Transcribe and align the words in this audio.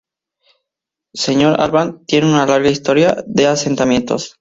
St 1.13 1.43
Albans 1.47 2.03
tiene 2.07 2.25
una 2.25 2.47
larga 2.47 2.71
historia 2.71 3.23
de 3.27 3.45
asentamientos. 3.45 4.39